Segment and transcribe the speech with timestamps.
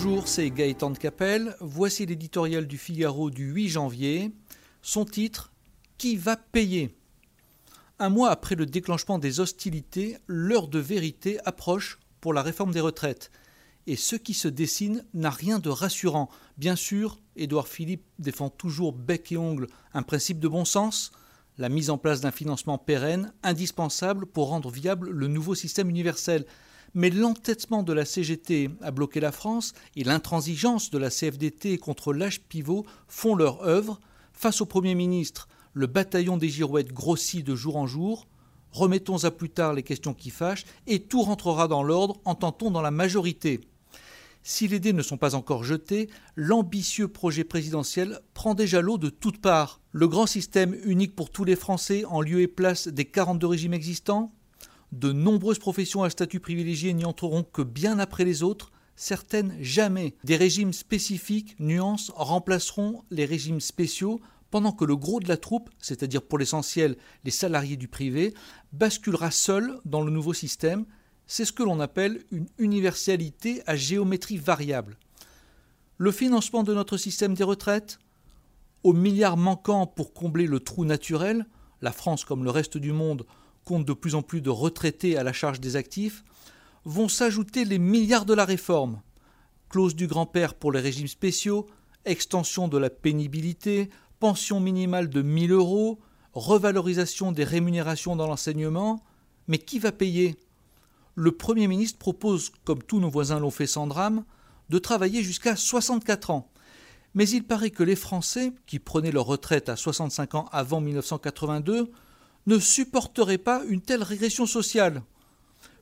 [0.00, 1.56] Bonjour, c'est Gaëtan de Capelle.
[1.58, 4.30] Voici l'éditorial du Figaro du 8 janvier.
[4.80, 5.50] Son titre
[5.98, 6.96] Qui va payer?
[7.98, 12.78] Un mois après le déclenchement des hostilités, l'heure de vérité approche pour la réforme des
[12.78, 13.32] retraites.
[13.88, 16.28] Et ce qui se dessine n'a rien de rassurant.
[16.58, 21.10] Bien sûr, Édouard Philippe défend toujours bec et ongle un principe de bon sens,
[21.56, 26.46] la mise en place d'un financement pérenne, indispensable pour rendre viable le nouveau système universel.
[26.94, 32.12] Mais l'entêtement de la CGT à bloquer la France et l'intransigeance de la CFDT contre
[32.12, 34.00] l'âge pivot font leur œuvre.
[34.32, 38.26] Face au Premier ministre, le bataillon des girouettes grossit de jour en jour.
[38.70, 42.82] Remettons à plus tard les questions qui fâchent et tout rentrera dans l'ordre, entend-on dans
[42.82, 43.60] la majorité.
[44.42, 49.10] Si les dés ne sont pas encore jetés, l'ambitieux projet présidentiel prend déjà l'eau de
[49.10, 49.80] toutes parts.
[49.92, 53.74] Le grand système unique pour tous les Français en lieu et place des 42 régimes
[53.74, 54.32] existants
[54.92, 60.14] De nombreuses professions à statut privilégié n'y entreront que bien après les autres, certaines jamais.
[60.24, 65.70] Des régimes spécifiques, nuances, remplaceront les régimes spéciaux pendant que le gros de la troupe,
[65.78, 68.32] c'est-à-dire pour l'essentiel les salariés du privé,
[68.72, 70.86] basculera seul dans le nouveau système
[71.28, 74.96] c'est ce que l'on appelle une universalité à géométrie variable.
[75.98, 77.98] Le financement de notre système des retraites?
[78.82, 81.46] Aux milliards manquants pour combler le trou naturel,
[81.82, 83.26] la France comme le reste du monde
[83.78, 86.24] de plus en plus de retraités à la charge des actifs,
[86.84, 89.00] vont s'ajouter les milliards de la réforme.
[89.68, 91.66] Clause du grand-père pour les régimes spéciaux,
[92.06, 95.98] extension de la pénibilité, pension minimale de 1000 euros,
[96.32, 99.02] revalorisation des rémunérations dans l'enseignement.
[99.46, 100.36] Mais qui va payer?
[101.14, 104.24] Le Premier ministre propose, comme tous nos voisins l'ont fait sans drame,
[104.70, 106.50] de travailler jusqu'à 64 ans.
[107.14, 111.90] Mais il paraît que les Français, qui prenaient leur retraite à 65 ans avant 1982,
[112.48, 115.02] ne supporteraient pas une telle régression sociale.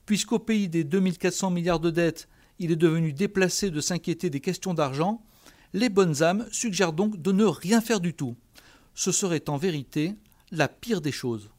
[0.04, 2.28] Puisqu'au pays des 2400 milliards de dettes,
[2.58, 5.22] il est devenu déplacé de s'inquiéter des questions d'argent,
[5.74, 8.34] les bonnes âmes suggèrent donc de ne rien faire du tout.
[8.94, 10.16] Ce serait en vérité
[10.50, 11.50] la pire des choses.